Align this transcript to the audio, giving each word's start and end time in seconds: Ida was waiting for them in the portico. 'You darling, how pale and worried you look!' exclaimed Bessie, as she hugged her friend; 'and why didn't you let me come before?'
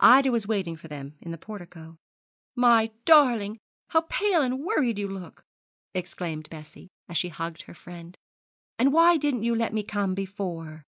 Ida 0.00 0.32
was 0.32 0.48
waiting 0.48 0.74
for 0.76 0.88
them 0.88 1.14
in 1.20 1.30
the 1.30 1.38
portico. 1.38 1.96
'You 2.56 2.90
darling, 3.04 3.60
how 3.90 4.00
pale 4.00 4.42
and 4.42 4.64
worried 4.64 4.98
you 4.98 5.06
look!' 5.06 5.44
exclaimed 5.94 6.50
Bessie, 6.50 6.88
as 7.08 7.16
she 7.16 7.28
hugged 7.28 7.62
her 7.62 7.74
friend; 7.74 8.16
'and 8.80 8.92
why 8.92 9.16
didn't 9.16 9.44
you 9.44 9.54
let 9.54 9.72
me 9.72 9.84
come 9.84 10.12
before?' 10.12 10.82